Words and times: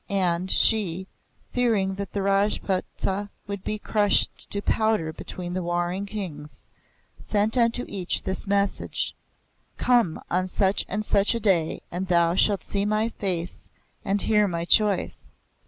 And, 0.09 0.49
she, 0.49 1.05
fearing 1.53 1.93
that 1.93 2.11
the 2.11 2.23
Rajputs 2.23 3.05
would 3.45 3.63
be 3.63 3.77
crushed 3.77 4.49
to 4.49 4.59
powder 4.59 5.13
between 5.13 5.53
the 5.53 5.61
warring 5.61 6.07
Kings, 6.07 6.63
sent 7.21 7.55
unto 7.55 7.85
each 7.87 8.23
this 8.23 8.47
message: 8.47 9.15
'Come 9.77 10.19
on 10.31 10.47
such 10.47 10.85
and 10.89 11.05
such 11.05 11.35
a 11.35 11.39
day, 11.39 11.81
and 11.91 12.07
thou 12.07 12.33
shalt 12.33 12.63
see 12.63 12.83
my 12.83 13.09
face 13.09 13.69
and 14.03 14.23
hear 14.23 14.47
my 14.47 14.65
choice. 14.65 15.29